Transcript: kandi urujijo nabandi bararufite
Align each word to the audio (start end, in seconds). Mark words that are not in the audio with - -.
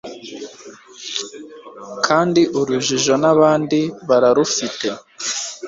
kandi 2.05 2.41
urujijo 2.59 3.13
nabandi 3.21 3.79
bararufite 4.07 4.87